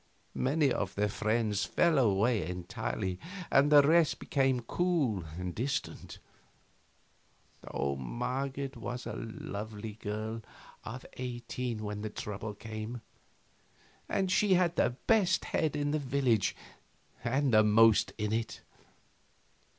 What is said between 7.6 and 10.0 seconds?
Marget was a lovely